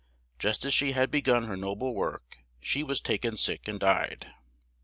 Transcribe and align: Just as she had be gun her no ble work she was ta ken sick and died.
Just 0.39 0.65
as 0.65 0.73
she 0.73 0.93
had 0.93 1.11
be 1.11 1.21
gun 1.21 1.43
her 1.43 1.55
no 1.55 1.75
ble 1.75 1.93
work 1.93 2.39
she 2.59 2.81
was 2.81 3.01
ta 3.01 3.17
ken 3.21 3.37
sick 3.37 3.67
and 3.67 3.79
died. 3.79 4.33